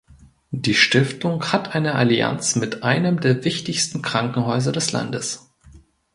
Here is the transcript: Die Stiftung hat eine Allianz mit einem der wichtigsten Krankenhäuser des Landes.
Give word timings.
Die 0.49 0.73
Stiftung 0.73 1.51
hat 1.51 1.75
eine 1.75 1.93
Allianz 1.93 2.55
mit 2.55 2.81
einem 2.81 3.19
der 3.19 3.45
wichtigsten 3.45 4.01
Krankenhäuser 4.01 4.71
des 4.71 4.91
Landes. 4.91 5.51